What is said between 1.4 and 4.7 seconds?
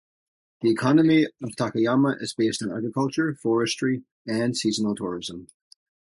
of Takayama is based on agriculture, forestry, and